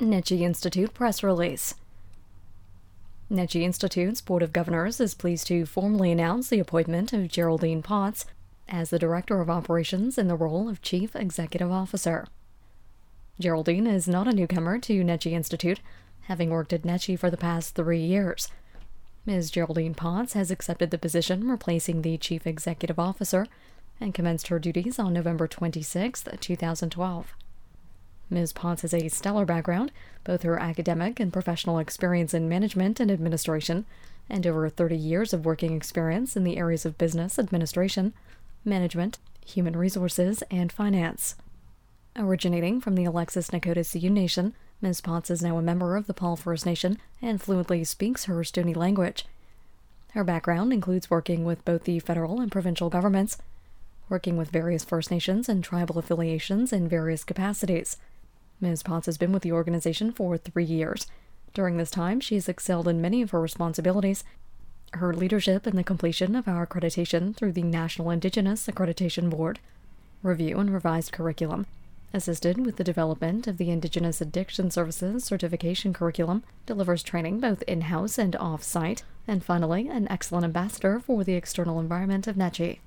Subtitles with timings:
[0.00, 1.74] Nechi Institute press release.
[3.30, 8.26] Nechi Institute's Board of Governors is pleased to formally announce the appointment of Geraldine Potts
[8.68, 12.26] as the Director of Operations in the role of Chief Executive Officer.
[13.40, 15.80] Geraldine is not a newcomer to Nechi Institute,
[16.24, 18.48] having worked at Nechi for the past three years.
[19.24, 19.50] Ms.
[19.50, 23.46] Geraldine Potts has accepted the position replacing the Chief Executive Officer
[23.98, 27.34] and commenced her duties on November 26, 2012.
[28.28, 28.52] Ms.
[28.52, 29.92] Potts has a stellar background,
[30.24, 33.86] both her academic and professional experience in management and administration,
[34.28, 38.12] and over 30 years of working experience in the areas of business administration,
[38.64, 41.36] management, human resources, and finance.
[42.16, 45.00] Originating from the Alexis Nakota Sioux Nation, Ms.
[45.00, 48.74] Potts is now a member of the Paul First Nation and fluently speaks her Stoney
[48.74, 49.24] language.
[50.12, 53.38] Her background includes working with both the federal and provincial governments,
[54.08, 57.98] working with various First Nations and tribal affiliations in various capacities.
[58.60, 58.82] Ms.
[58.82, 61.06] Potts has been with the organization for three years.
[61.52, 64.24] During this time, she has excelled in many of her responsibilities.
[64.92, 69.58] Her leadership in the completion of our accreditation through the National Indigenous Accreditation Board,
[70.22, 71.66] review and revised curriculum,
[72.14, 77.82] assisted with the development of the Indigenous Addiction Services certification curriculum, delivers training both in
[77.82, 82.78] house and off site, and finally, an excellent ambassador for the external environment of Nechi.